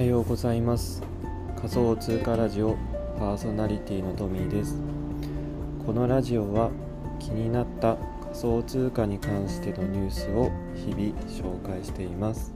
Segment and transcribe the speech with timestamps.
[0.00, 1.02] はようございます。
[1.56, 2.78] 仮想通貨ラジオ
[3.18, 4.80] パーソナリティのトミーです。
[5.84, 6.70] このラジオは
[7.18, 12.54] 気になった仮想通貨に関してのニュースを日々紹介しています。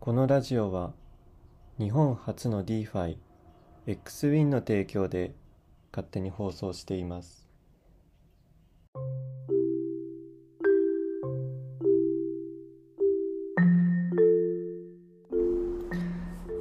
[0.00, 0.94] このラジオは
[1.78, 3.18] 日本初の DeFi
[3.86, 5.34] XWIN の提供で
[5.92, 7.46] 勝手に放送しています。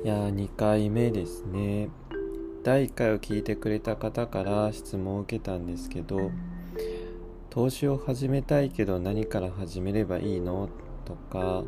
[0.06, 1.90] いや2回目ですね。
[2.64, 6.30] 第1回を聞いてくれた方から質問を受けたんですけど
[7.50, 10.70] 投資を始めたいけど何から始めればいいの？
[11.06, 11.64] とか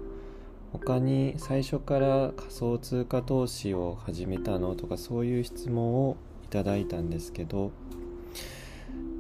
[0.72, 4.76] 他に最初から仮想通貨投資を始めたの？
[4.76, 7.72] とかそういう質問をいただいたんですけど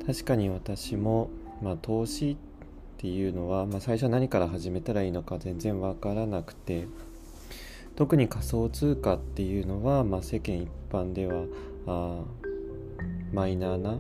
[0.05, 1.31] 確かに私も、
[1.63, 2.38] まあ、投資っ
[2.97, 6.88] ていうのは、まあ、最初何から始めたらいいのか全然わからなくて
[7.98, 11.45] 特に仮想通貨っていうのは、まあ、世間一般では
[11.88, 12.22] あ
[13.34, 13.98] マイナーな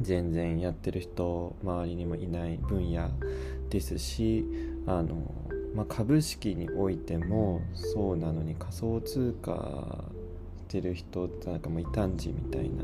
[0.00, 3.08] 全然やってる人周りにもいない分野
[3.70, 4.44] ですし
[4.86, 5.32] あの、
[5.76, 10.04] まあ、株式においてもそうなのに仮想通貨
[10.68, 12.82] してる人ってなんかもう異端児みたいな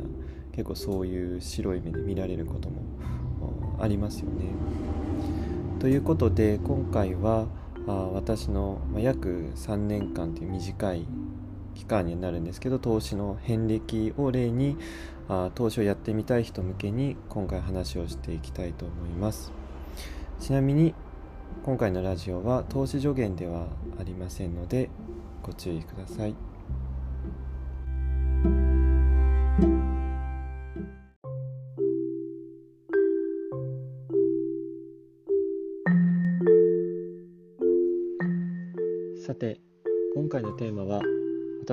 [0.52, 2.76] 結構そういう白い目で見られることも
[3.80, 4.44] ありますよね。
[5.80, 7.46] ということで今回は
[7.86, 11.06] あ私の、ま約3年間という短い
[11.74, 14.76] 期間になるんですけど投資の遍歴を例に
[15.28, 19.52] あ投資をやってみたい人向けに今回話をしていきたいと思います。
[20.40, 20.94] ちなみに
[21.64, 23.68] 今回のラジオは投資助言では
[23.98, 24.90] ありませんので
[25.42, 26.53] ご注意ください。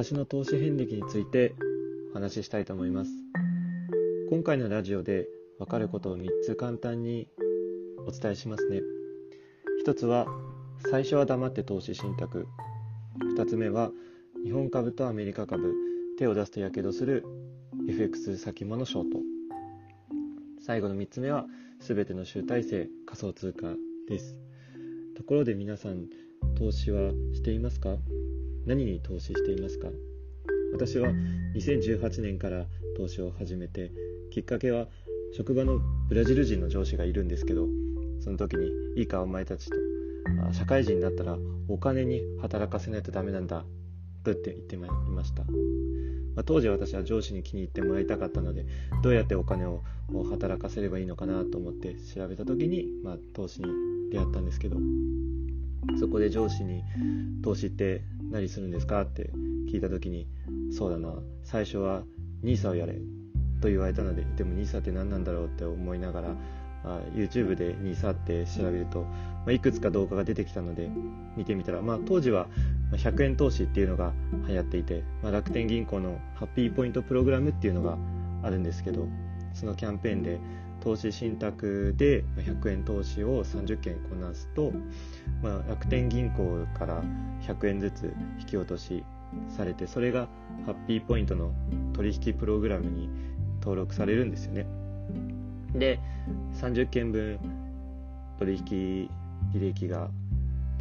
[0.04, 1.54] 私の投資遍歴について
[2.10, 3.12] お話ししたいと思います。
[4.32, 5.28] 今回のラジオで
[5.60, 7.28] 分かることを3つ簡単に
[8.08, 8.82] お伝えしますね。
[9.86, 10.26] 1つは
[10.90, 12.48] 最初は黙って投資信託。
[13.38, 13.92] 2つ目は
[14.44, 15.72] 日本株とアメリカ株。
[16.18, 17.24] 手を出すとやけどする
[17.88, 19.20] FX 先物ショート。
[20.62, 21.46] 最後の3つ目は
[21.80, 23.76] 全ての集大成仮想通貨
[24.10, 24.36] です。
[25.16, 26.08] ところで皆さん
[26.58, 27.98] 投資はしていますか？
[28.66, 29.88] 何に投資していますか？
[30.74, 31.12] 私は
[31.56, 32.66] 2018年から
[32.98, 33.92] 投資を始めて
[34.32, 34.88] きっかけは
[35.34, 37.68] 職場のブラジル人の上司がいるんですけど
[38.20, 39.76] その時に「いいかお前たちと
[40.54, 43.66] 社会人になったらお金に働かせないとダメなんだ」
[44.24, 45.50] とって言ってまいりました、ま
[46.38, 48.66] あ、当時私は上司に気に入ってもらいたかったので
[49.04, 49.84] どうやってお金を
[50.30, 53.68] 働かせればいいのかなと思って調べた時に、まあ、投資に
[54.12, 54.78] 出会ったんですけど。
[56.00, 56.84] そこで上司に
[57.44, 59.32] 「投資って何するんですか?」って
[59.70, 60.28] 聞いた時に
[60.72, 62.04] 「そうだな最初は
[62.44, 63.00] NISA をやれ」
[63.62, 66.36] と言われたのででも NISA って何なんだろうって思いながら
[66.84, 69.10] あ YouTube で NISA って調べると、ま
[69.48, 70.90] あ、いくつか動画が出てきたので
[71.38, 72.48] 見てみたら、まあ、当時は
[72.94, 74.14] 100円投資っていうのが
[74.48, 77.98] 流行っていて、まあ、楽天銀行のハッピーポイントプログラムっていうのが
[78.44, 79.08] あるんですけど
[79.54, 80.40] そのキャンペーンで
[80.82, 84.72] 投資信託で100円投資を30件こなすと、
[85.42, 87.04] まあ、楽天銀行から
[87.48, 89.04] 100円ずつ引き落とし
[89.56, 90.28] されてそれが
[90.66, 91.54] ハッピーポイントの
[91.94, 93.10] 取引プログラムに
[93.62, 94.66] 登録されるんですよね。
[95.74, 96.00] で
[96.56, 97.40] 30件分
[98.40, 99.10] 取引
[99.54, 100.10] 履歴が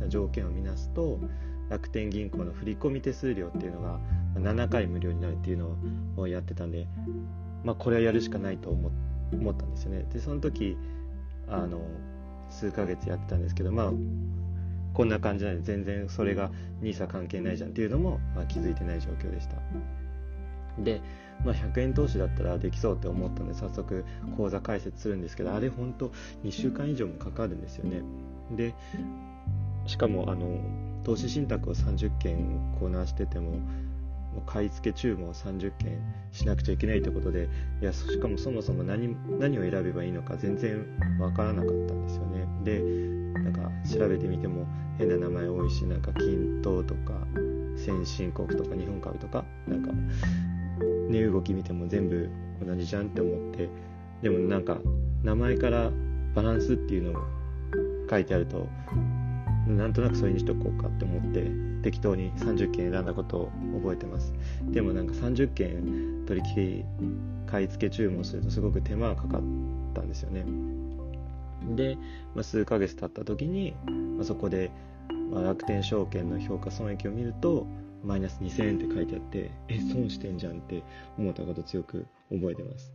[0.09, 1.21] 条件を見なすと
[1.69, 4.01] 楽天銀行の振込手数料っていうのが
[4.35, 5.77] 7回無料になるっていうの
[6.17, 6.87] をやってたんで、
[7.65, 10.07] まあ、これはやるしかないと思って思ったんですよね。
[10.13, 10.77] でその時
[11.49, 11.81] あの
[12.49, 13.93] 数ヶ月やってたんですけどまあ
[14.93, 16.51] こんな感じなんで全然それが
[16.83, 19.57] NISA 関係ないじゃんっていうのも、まあ、気づいてない状況でした。
[20.79, 21.01] で、
[21.45, 24.05] まあ、100円投資だったらできそうって思ったので早速
[24.37, 26.09] 口座開設するんですけどあれ本当
[26.45, 28.03] 2週間以上もかかるんですよね。
[28.57, 28.75] で
[29.87, 30.61] しかもあの
[31.05, 33.59] 投資信託を30件こなしてても
[34.47, 35.99] 買い付け注文を30件
[36.33, 37.49] しなくちゃいけないということで
[37.81, 40.87] いやしかもそもそも何何を選べばいいのか全然
[41.19, 42.47] わからなかったんですよね。
[42.65, 42.81] で
[43.43, 44.67] なんか調べてみても
[44.99, 47.15] 変な名前多いしなんか均等とか
[47.77, 49.91] 先進国とか日本株とかなんか
[51.09, 52.29] 値動き見ても全部
[52.65, 53.69] 同じじゃんって思って
[54.23, 54.79] でもなんか
[55.23, 55.91] 名前から
[56.35, 57.23] バランスっていうのを
[58.09, 58.69] 書いてあると
[59.77, 61.51] なんとなくそれにしとこうかって思って
[61.83, 64.33] 適当に30件選んだことを覚えてます。
[64.71, 66.85] でもなんか30件取引
[67.47, 69.43] 買い付け注文するとすごく手間がかかっ
[69.95, 70.45] たんですよね。
[71.77, 71.97] で、
[72.35, 73.75] まあ、数ヶ月経った時に、
[74.17, 74.71] まあ、そこで、
[75.31, 77.67] まあ、楽天証券の評価損益を見ると
[78.05, 80.83] マイナス2000円って書いてあってえ損してんじゃんって
[81.19, 82.93] 思ったこと強く覚えてます。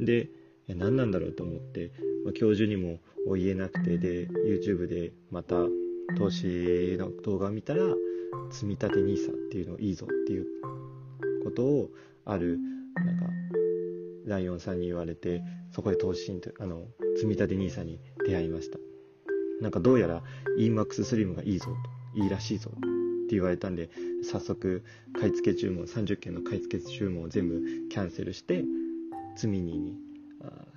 [0.00, 0.28] で
[0.68, 1.92] 何なんだろうと思って、
[2.24, 2.98] まあ、教授にも
[3.36, 5.56] 言えなくてで YouTube でまた
[6.16, 7.82] 投資の動画を見たら
[8.50, 10.46] 積み立て NISA っていうのいいぞっていう
[11.44, 11.90] ことを
[12.24, 12.58] ある
[12.94, 13.26] なんか
[14.26, 18.78] ライオンさんに言われてそこで投資信あの積み立て NISA に出会いました。
[19.60, 20.22] なんかどうやら
[20.58, 21.66] EMAX スリムがいいぞ
[22.14, 22.80] といいらしいぞっ
[23.28, 23.90] て言われたんで
[24.22, 24.84] 早速
[25.18, 28.64] 買い付け注文30件の買い付け注文を全部キャンセルして
[29.36, 29.98] 積み荷に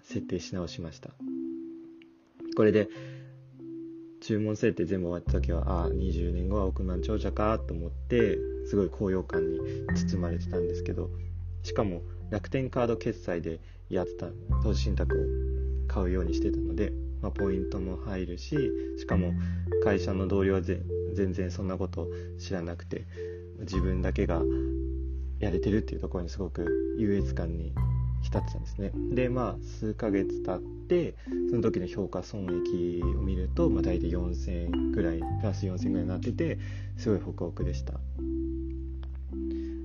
[0.04, 1.12] 設定し直しました。
[2.56, 2.90] これで
[4.22, 8.38] 注文設定全部終わった時はああ20年後は億万長者かと思って
[8.68, 9.60] すごい高揚感に
[9.96, 11.10] 包まれてたんですけど
[11.64, 13.60] しかも楽天カード決済で
[13.90, 14.28] やってた
[14.64, 18.56] 投資信託を買うようにしてたので、まあ、ポイントも入るし
[18.98, 19.34] しかも
[19.84, 22.08] 会社の同僚は全然そんなこと
[22.40, 23.06] 知らなくて
[23.62, 24.42] 自分だけが
[25.40, 27.74] やれてるっていうところにすごく優越感に
[28.22, 28.92] 浸ってたんですね。
[29.14, 31.16] でまあ数ヶ月経って
[31.50, 36.60] その時の評価損益を見ると、まあ、大体4000円ぐらいプラス4000円ぐらいになってて
[36.98, 38.00] すごいホクホクでした。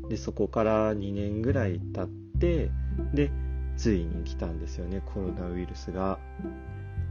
[0.08, 2.70] でそこから2年ぐらい経って
[3.12, 3.30] で
[3.76, 6.18] ついに来たんですよねコロナウイルスが。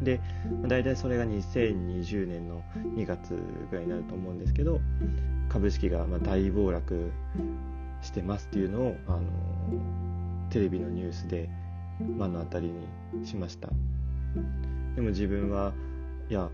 [0.02, 0.20] で
[0.68, 2.64] 大体それが2020年の
[2.96, 3.34] 2月
[3.70, 4.82] ぐらいになると思うんですけど
[5.48, 7.12] 株式がま大暴落
[8.02, 9.22] してますっていうのをあの
[10.56, 11.50] テレビのニュースで
[12.00, 12.72] 目の当たり
[13.12, 13.68] にしました
[14.96, 15.74] でも自分は
[16.30, 16.50] いや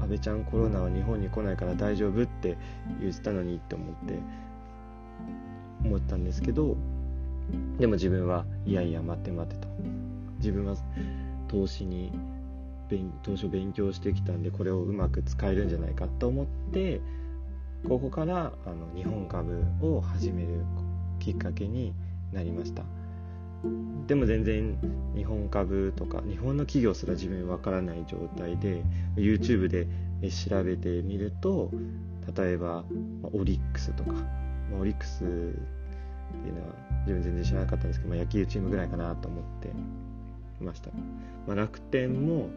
[0.00, 2.56] 安倍ちゃんコロナは日本に来ないから大丈夫って
[2.98, 4.14] 言ってたのにって思って
[5.84, 6.78] 思ったんですけど
[7.78, 9.68] でも自分はいやいや待って待ってと
[10.38, 10.74] 自分は
[11.46, 12.12] 投資に
[13.22, 17.02] 投資を勉強してきたんでこれをうまく使えるんじゃないかと思って
[17.86, 20.64] ここからあの日本株を始める
[21.18, 21.92] きっかけに
[22.32, 22.82] なりました。
[24.06, 24.78] でも全然
[25.16, 28.82] 日本株とか日本の企業すら自分わからない状態で
[29.16, 29.86] YouTube で
[30.30, 31.70] 調べてみると
[32.36, 32.84] 例えば
[33.32, 34.12] オリックスとか
[34.78, 35.26] オリックスっ
[36.42, 40.90] ていうのは自分全然知らなかったんですけど、まあ、野球チームぐらいかなと思っていました、
[41.46, 42.50] まあ、楽天も、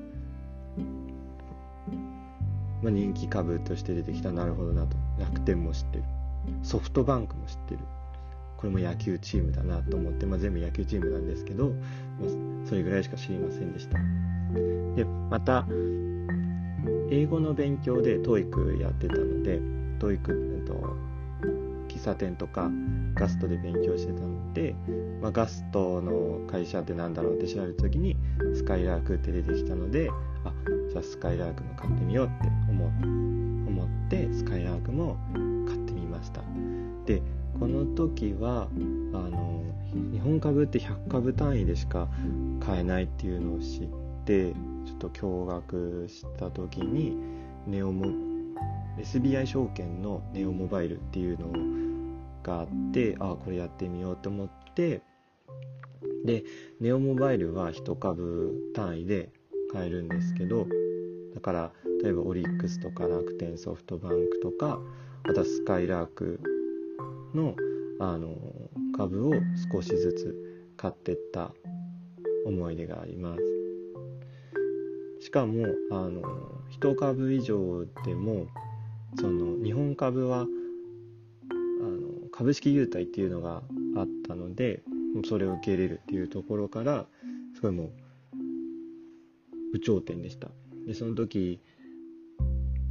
[2.81, 4.31] まあ、人気株として出てきた。
[4.31, 4.96] なるほどなと。
[5.19, 6.04] 楽天も知ってる。
[6.63, 7.80] ソフトバンクも知ってる。
[8.60, 11.72] これも野球チームだなと思って、まあ、全部野球チームなんですけど、ま
[12.28, 13.98] あ、それぐらいしか知りませんでした。
[14.98, 15.66] でまた
[17.10, 19.62] 英語の勉強で TOEIC やってたので
[20.00, 20.98] TOEIC と
[21.88, 22.70] 喫茶店とか
[23.16, 24.76] ガストで勉強してたので、
[25.22, 28.18] まあ、ガストの会社って何だろうって調べる時に
[28.56, 30.10] スカイラークって出てきたので
[30.44, 30.52] あ
[30.92, 35.16] じゃあスカイラークも買ってみようって思思ってスカイラークも
[35.66, 36.42] 買ってみました。
[37.06, 37.24] で
[37.60, 38.68] この時は
[39.14, 39.64] あの
[40.12, 42.08] 日本株って100株単位でしか
[42.60, 43.88] 買えないっていうのを知っ
[44.26, 44.54] て
[44.86, 47.18] ちょっと驚愕した時に
[47.68, 48.06] ネオモ
[48.98, 51.48] SBI 証券のネオモバイルっていうの
[52.44, 55.02] があってああこれやってみようと思って
[56.26, 56.44] で
[56.80, 59.30] ネオモバイルは1株単位で
[59.74, 60.68] 買えるんですけど
[61.34, 61.72] だから
[62.04, 64.80] 例えばオリックスとか楽天ソフトバンクとか
[65.24, 66.39] あとはスカイラーク
[67.33, 67.55] の
[68.00, 68.36] あの
[68.95, 69.33] 株を
[69.71, 71.51] 少しずつ買ってった
[72.45, 73.41] 思い出があります。
[75.19, 76.21] しかもあの
[76.79, 78.48] 1株以上でも
[79.19, 80.43] その日本株はあ
[81.83, 83.62] の株式優待っていうのが
[83.98, 84.81] あったので
[85.27, 87.05] それを受け入れるっていうところから
[87.55, 87.91] すごいもう
[89.74, 90.48] 有頂天でした。
[90.88, 91.59] でその時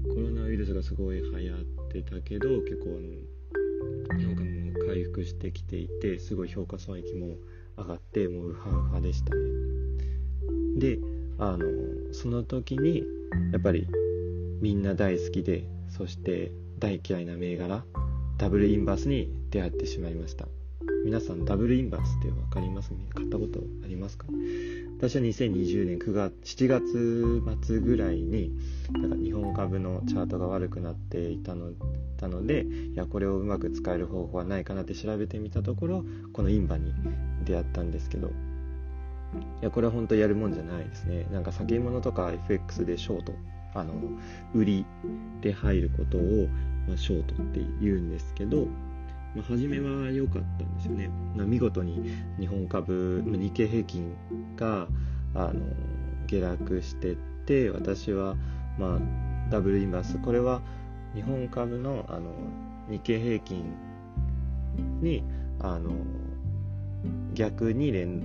[0.09, 3.19] コロナウイルスがすごい流行ってたけど結構日
[4.25, 7.37] 本株も回復してきていてすごい評価損益も
[7.77, 9.41] 上がってもうウハウハでしたね。
[10.79, 10.99] で
[11.39, 11.67] あの
[12.13, 13.05] その時に
[13.53, 13.87] やっぱり
[14.61, 17.85] みんな大好きでそして大嫌いな銘柄
[18.37, 20.49] ダブルインバースに出会ってしまいました。
[21.09, 22.99] 皆さんダブルインバースって分かりますね？
[23.15, 24.27] 買ったことありますか？
[24.99, 28.53] 私は2020年9月7月末ぐらいに
[28.93, 31.73] なんか日本株のチャートが悪くなっていたの
[32.19, 36.93] たのでいやこれをうまく使える方法はないかなって調べてみたところこのインバに
[37.43, 38.31] 出会ったんですけどい
[39.63, 41.27] やこれは本当やるもんじゃないですね。
[41.33, 43.33] なんか先物とか FX でショート
[43.75, 43.95] あの
[44.55, 44.85] 売り
[45.41, 46.49] で入ることを、
[46.87, 48.67] まあ、ショートって言うんですけど、
[49.39, 54.13] まあ、初めは良かったんですよね、ま、見事に日本株、まあ、日経平均
[54.57, 54.89] が
[55.35, 55.61] あの
[56.27, 57.17] 下落してっ
[57.47, 58.35] て私は
[58.79, 58.99] まあ
[59.51, 60.19] ダブルインバース。
[60.19, 60.61] これは
[61.15, 62.33] 日本株のあの
[62.91, 63.65] 日経平均
[65.01, 65.23] に
[65.61, 65.93] あの
[67.35, 68.21] 逆に連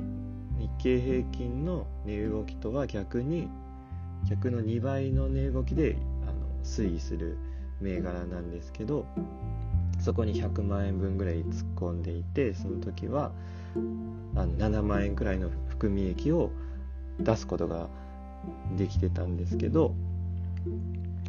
[0.57, 3.47] 日経平均の値動きとは逆に
[4.29, 7.37] 逆の2倍の値動きであの推移する
[7.81, 9.05] 銘柄なんですけど
[10.03, 13.31] そこに100万円分ぐらい突っ込んでいてその時は
[14.35, 16.51] あの7万円くらいの含み益を
[17.19, 17.87] 出すことが
[18.75, 19.95] できてたんですけど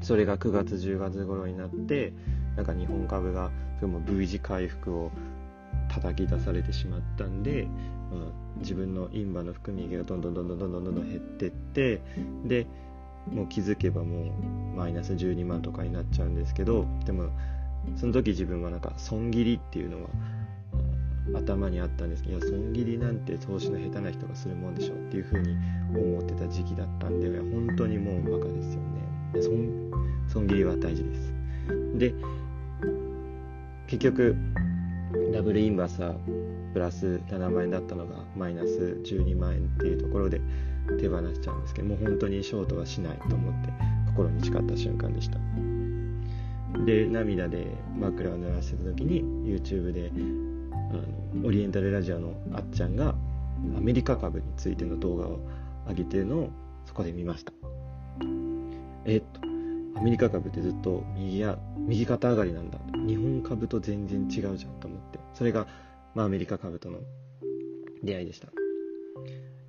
[0.03, 2.13] それが9月10月頃になって
[2.57, 3.51] なんか日本株が
[3.83, 5.13] も V 字回復を
[5.89, 7.69] 叩き出されてしまったんで、
[8.11, 12.01] まあ、自分のインバの含み益がどんどんどんどんどんどんどん減ってって
[12.45, 12.67] で
[13.31, 17.31] もう気づけばもうマイナス12万とかになっちゃうんですけどでも
[17.97, 20.09] その時自分はなんか損切りっていうのは
[21.35, 22.23] 頭にあったんです。
[22.23, 25.57] けどいや損切りなんて投資の下手な人がするもんでしょっていうふうに
[25.95, 29.43] 思ってた時期だったんで本当にもうバカですよね。
[29.43, 29.91] 損
[30.29, 31.35] 損切りは大事です。
[31.97, 32.15] で
[33.87, 34.37] 結局
[35.33, 36.15] ダブルインバースは
[36.73, 40.41] プラス7万円だったのがマイナス12万円っていうところで
[40.99, 43.73] 手放しちゃうんですけどもう本当にショートはしないと思って
[44.09, 45.39] 心に誓った瞬間でした。
[46.85, 50.11] で涙で枕を濡らしてた時に YouTube で
[50.73, 53.15] あのオリエンタルラジオのあっちゃんが
[53.77, 55.41] アメリカ株についての動画を
[55.89, 56.51] 上げてるのを
[56.87, 57.53] そこで見ました。
[59.07, 59.41] えっと
[59.97, 62.79] アメリカ株ってずっと右や右肩上がりなんだ。
[63.07, 65.19] 日本株と全然違うじゃんと思って。
[65.35, 65.67] それが、
[66.15, 66.99] まあ、アメリカ株との
[68.03, 68.49] 出会いでした。
[68.49, 68.51] い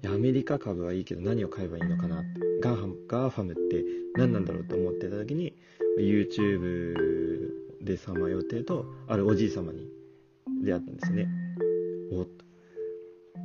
[0.02, 2.46] やアメリカ株はいいけど何を買えばいいのかなって。
[2.62, 3.84] GAFAM GAFAM って
[4.16, 5.54] 何なんだろうと思ってた時に
[6.00, 7.50] YouTube
[7.82, 9.88] でさまよってるとあるおじい様に
[10.64, 11.28] 出会ったんですね。
[12.12, 12.46] おっと。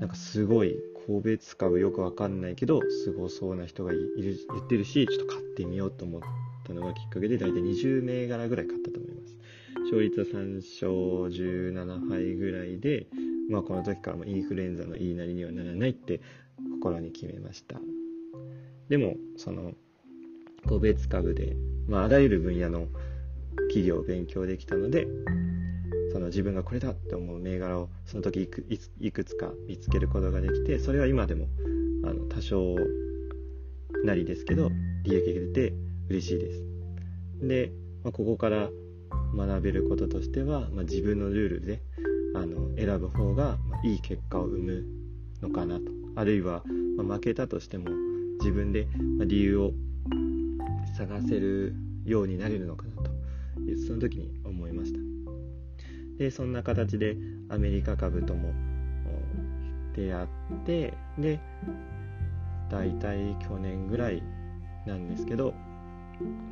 [0.01, 0.77] なんかすごい
[1.07, 6.21] 個別株よくわかんないけどすごそうな人がいる言ってるしちょっと買ってみようと思っ
[6.67, 9.37] たのがきっかけで大体20銘柄ぐらい買ったと思います。
[9.85, 13.07] 勝率は3勝17敗ぐらいで
[13.51, 16.21] まあこの時からもインフルエンザの言いなりにはならないって
[16.81, 17.81] 心に決めました。
[18.89, 19.75] でもその
[20.67, 21.57] 個別株で、
[21.89, 22.87] まあ、あらゆる分野の
[23.69, 25.07] 企業を勉強できたので
[26.13, 28.67] その自分がこれだって思う銘柄をその時いく
[29.01, 31.47] いくつか見つけることができてそれは今でも
[32.05, 32.77] あの多少
[34.05, 34.71] なりですけど
[35.05, 35.75] 利益が出て
[36.09, 36.65] 嬉しいです。
[37.43, 38.69] で、まあ、ここから
[39.37, 41.83] 学べることとしては、まあ、自分のルールで
[42.35, 44.85] あの選ぶ方が、いい結果を生む
[45.43, 45.85] のかなと。
[46.17, 46.63] あるいは、
[46.97, 47.91] ま負けたとしても
[48.41, 48.87] 自分で、
[49.25, 49.73] 理由を
[51.07, 53.11] 探せるようになれるのかなと
[53.87, 54.99] その時に思いました。
[56.19, 57.17] でそんな形で
[57.49, 58.53] アメリカ株とも
[59.97, 60.27] 出会っ
[60.67, 61.41] てで
[62.71, 64.23] 大体去年ぐらい
[64.87, 65.55] なんですけど、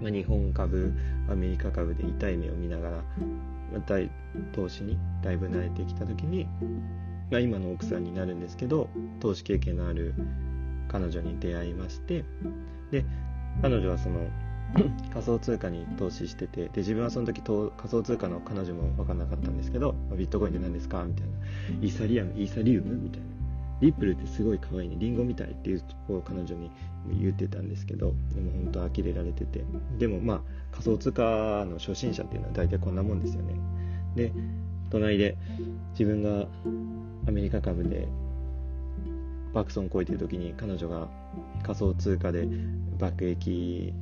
[0.00, 0.95] まあ、日本株
[1.31, 3.05] アメリカ株で痛い目を見ながら、
[3.73, 3.97] また
[4.52, 6.47] 投資にだいぶ慣れてきた時に、
[7.31, 8.88] まあ、今の奥さんになるんですけど
[9.21, 10.14] 投資経験のある
[10.88, 12.25] 彼女に出会いまして
[12.90, 13.05] で
[13.62, 14.21] 彼女はその
[15.12, 21.02] 仮想通貨に投資しててで自分はその時仮想通貨の彼女も分かんなかったんですけどビットコインって何ですか？
[21.05, 21.33] みたいな。
[21.81, 22.33] イーサリアム？
[22.37, 22.95] イーサリウム？
[22.97, 23.26] みたいな。
[23.81, 24.97] リップルってすごい可愛いね。
[24.99, 26.71] リンゴみたいっていうところを彼女に
[27.21, 29.64] 言ってたんですけどでも本当呆れられてて。
[29.99, 30.40] でもまあ
[30.73, 33.55] 仮想通貨の初心者っていうのは大体こんなもんですよね。
[34.17, 34.33] で
[34.90, 35.37] 隣で
[35.93, 36.47] 自分が
[37.26, 38.09] アメリカ株で
[39.52, 41.09] バクソンこいてる時に彼女が
[41.62, 42.49] 仮想通貨で
[42.99, 43.93] 爆撃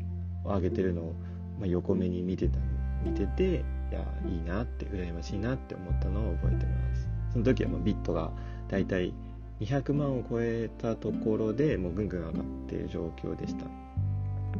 [0.44, 1.14] を上げてるのを、
[1.60, 2.58] ま、横目に見てた
[3.04, 7.08] 見てていやいいなって羨ましいなって思ったのを覚えてます。
[7.32, 8.30] その時はもうビットが
[8.68, 9.12] だいたい
[9.60, 13.66] 200万を超えたところでもうぐんぐん上がってる状況でした。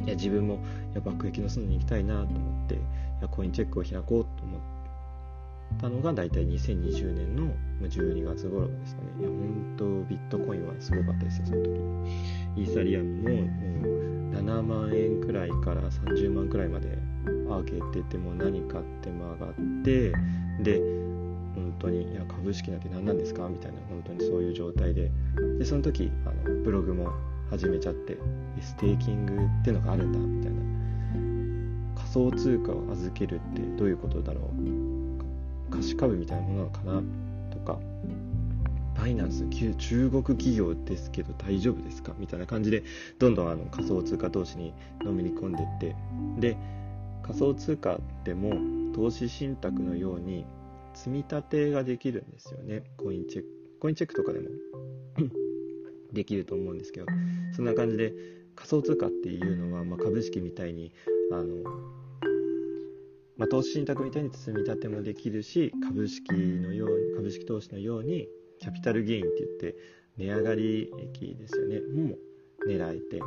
[0.05, 0.59] いや自分も
[0.93, 2.77] いや爆撃の巣に行きたいなと思ってい
[3.21, 4.36] やコインチェックを開こうと思
[5.77, 9.07] ったのが大体2020年の12月頃でしたね。
[9.19, 11.69] いや本当ビットコインはすごかったですよその時。
[12.57, 13.35] イーサリアムもも
[14.31, 19.53] う7万円くらいから30万くらいまで上げてても何買っても上がっ
[19.83, 20.11] て
[20.61, 20.79] で
[21.55, 23.47] 本当にいや株式なんて何なんですか？
[23.47, 25.11] みたいな本当にそういう状態で。
[25.59, 27.11] でその時あのブログも
[27.49, 28.17] 始めちゃって
[28.61, 30.57] ステーキングってのがあるんだみたいな。
[31.95, 34.86] 仮想通貨を預けるってどういうことだろう？
[35.77, 37.03] 貸し株みたいなものなのかな
[37.51, 37.79] とか。
[38.99, 42.15] バイナンス中国企業ですけど大丈夫ですか？
[42.17, 42.83] みたいな感じで
[43.19, 45.95] どんどんあの仮想通貨投資にのめり込んでいって。
[46.39, 46.57] で
[47.21, 48.53] 仮想通貨でも
[48.95, 50.45] 投資信託のように
[50.95, 52.83] 積み立てができるんですよね。
[52.97, 54.47] コインチェックコインチェックとかでも。
[56.11, 57.05] できると思うんですけど。
[57.53, 58.13] そんな感じで
[58.55, 60.91] 仮想通貨っていうのは、まあ、株式みたいに
[61.31, 61.45] あの、
[63.37, 68.27] まあ、投資信託みたいに積み立てもできるし株式のように株式投資のように
[68.59, 69.75] キャピタルゲインって言って
[70.17, 71.79] 値上がり益ですよね。
[71.79, 72.17] も
[72.67, 73.21] 狙えて。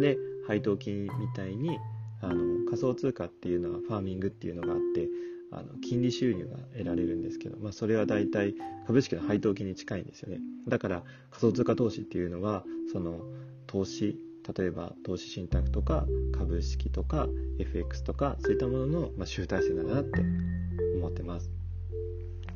[0.00, 0.16] で
[0.46, 1.78] 配当金みたいに
[2.22, 5.08] あの仮想通貨っていうのはファーミングっていうのがあって
[5.50, 8.54] あの金利収入が得られるんですけど、まあ、それは大体
[8.86, 10.40] 株式の配当金に近いんですよね。
[10.66, 13.20] だから仮想通貨投資っていうのはその
[13.66, 14.18] 投資
[14.56, 16.06] 例えば投資信託とか
[16.36, 20.20] 株式とか FX とかそういったものの、ま、集大成だなって
[20.96, 21.50] 思ってます。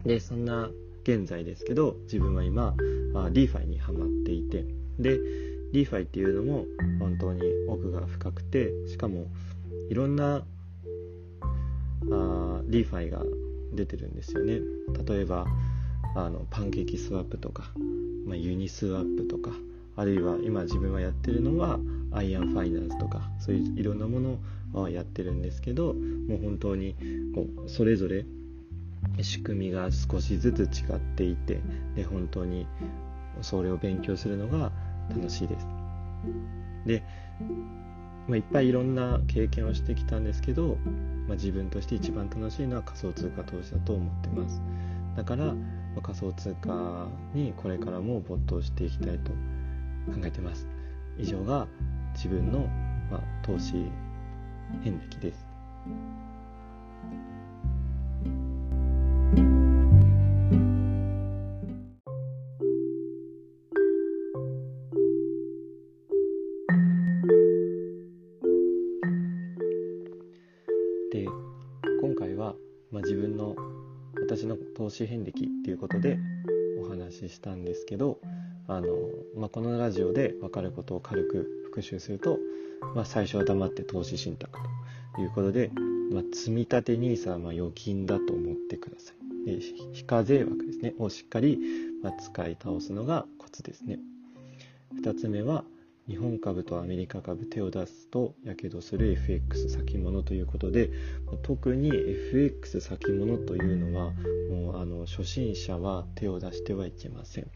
[0.05, 0.71] でそんな
[1.03, 2.75] 現在ですけど自分は今
[3.15, 4.65] あ DeFi にハマっていて
[4.99, 5.19] で
[5.73, 6.65] DeFi っていうのも
[6.99, 9.27] 本当に奥が深くてしかも
[9.89, 10.45] いろんな
[12.11, 13.23] あ DeFi が
[13.73, 14.61] 出てるんですよね。
[15.07, 15.47] 例えば
[16.17, 17.71] あのパンケーキスワップとか、
[18.27, 19.51] まあ、ユニスワップとか
[19.97, 21.79] あるいは今自分はやってるのは
[22.13, 24.39] アイアンファイナンスとかそういういろんなもの
[24.75, 26.95] をやってるんですけどもう本当に
[27.35, 28.25] こうそれぞれ
[29.23, 31.61] 仕組みが少しずつ違っていて
[31.95, 32.67] で本当に
[33.41, 34.73] それを勉強するのが
[35.11, 35.67] 楽しいです。
[36.87, 37.03] で、
[38.29, 40.79] まあ、いっぱいいろんな経験をしてきたんですけど、
[41.27, 44.61] まあ、自分として一番楽しいのは仮想通貨投資だと思ってます。
[45.17, 45.55] だから、
[45.95, 49.33] ま、仮想通貨にこれからも没頭していきたいと
[50.07, 50.67] 考えてます。
[51.19, 51.67] 以上が
[52.15, 52.61] 自分の、
[53.11, 53.91] まあ、投資
[54.83, 55.47] 遍歴です。
[71.13, 71.27] で
[72.01, 72.55] 今回は、
[72.91, 73.55] まあ、自分の
[74.21, 76.19] 私の投資遍歴っていうことで
[76.81, 78.19] お話ししたんですけど
[78.69, 78.89] あの、
[79.37, 82.39] まあ、このラジオで分かることを軽く復習すると、
[82.95, 84.59] まあ、最初は黙って投資信託
[85.15, 85.71] ということで、
[86.13, 89.17] まあ、積立 NISA はま預金だと思ってください。
[89.47, 89.61] で
[89.93, 90.95] 非課税枠ですね。
[90.99, 91.59] をしっかり
[92.03, 94.01] ま使い倒すのがコツですね。
[95.01, 95.65] 2つ目は
[96.09, 100.91] 日本株とアメリカ株手を出すとやけどする FX 先物ということで
[101.43, 104.13] 特に FX 先物というのは
[104.51, 107.51] もうあの初心者は手を出してはいけません。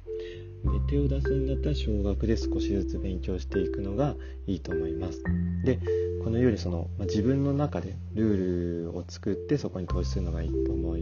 [0.65, 4.15] で手を出すんだったら少額で少しずつ勉強していくのが
[4.47, 5.23] いいと思います。
[5.65, 5.79] で
[6.23, 10.99] このようにその、まあ、自分の中でルールを作ってそこに投資するのがいいと思っ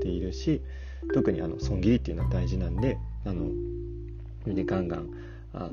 [0.00, 0.62] ているし
[1.12, 3.50] 特にあの損切りっていうのは大事なんであの
[4.46, 5.10] でガンガン
[5.52, 5.70] あ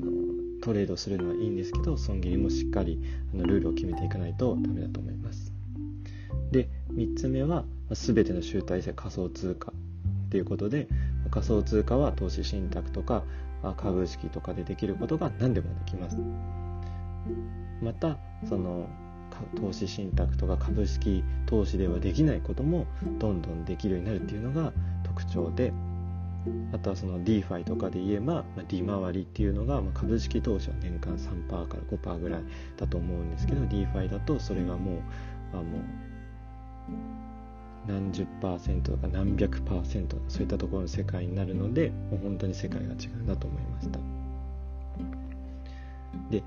[0.62, 3.00] トレードするのはいいんですけど損切りもしっかり
[3.32, 5.52] あのルールを決めていかないとダメだと思います。
[6.50, 9.72] で3つ目は全ての集大成仮想通貨
[10.26, 10.88] っていうことで
[11.30, 13.24] 仮想通貨は投資信託とか
[13.76, 16.18] 株式とかでできることが何でもできます。
[17.82, 18.16] また
[18.48, 18.88] その
[19.56, 22.86] 投資信託とか株式投資ではできないことも
[23.18, 25.72] どんどんできるようになるっていうのが特徴で
[26.72, 32.42] あとはその DeFi とかで言えば、利回りっていうのが、株式投資は年間3%から5%ぐらい
[32.76, 35.00] だと思うんですけど DeFi だとそれがもう
[35.52, 35.64] あもう
[37.86, 43.98] 何十パーセントとか何百パーセントそういったところの世界になるのでもう本当に世界が違うなと思いました。
[46.30, 46.42] で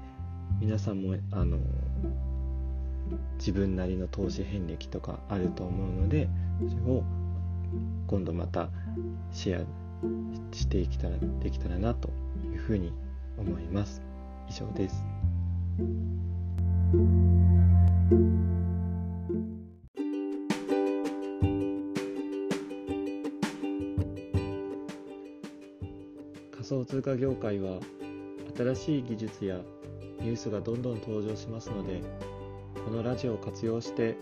[0.60, 1.58] 皆さんもあの
[3.38, 6.28] 自分なりの投資遍歴とかあると思うので
[6.68, 7.04] それを
[8.08, 8.70] 今度また
[9.32, 12.10] シェアしていけたらできたらなと
[12.52, 12.92] いうふうに
[13.38, 14.02] 思います。
[14.50, 15.06] 以上です。
[26.70, 27.80] 想通貨業界は
[28.56, 29.58] 新しい技術や
[30.20, 32.04] ニュースがどんどん登場しますので
[32.86, 34.16] このラジオを活用して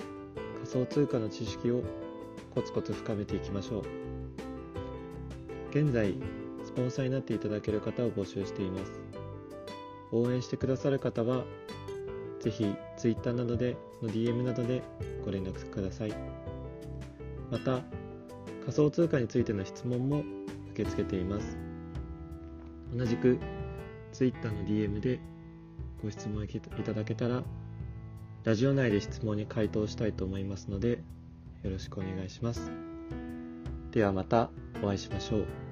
[0.55, 1.83] 仮想通貨の知識を
[2.55, 3.83] コツコツ深めていきましょう。
[5.71, 6.15] 現在
[6.63, 8.93] スポンサーになっていただける方を募集しています。
[10.13, 11.43] 応援してくださる方は
[12.39, 14.81] ぜひ Twitter などでの DM などで
[15.25, 16.13] ご連絡ください。
[17.51, 17.81] また
[18.62, 20.23] 仮想通貨についての質問も
[20.71, 21.66] 受け付けています。
[22.97, 23.38] 同じく
[24.12, 25.19] Twitter の DM で
[26.01, 27.43] ご質問いただけたら
[28.43, 31.03] ラジオ内で質問に回答したいと思いますので
[31.63, 32.71] よろしくお願いします。
[33.91, 34.49] ではまた
[34.81, 35.66] お会いしましょう。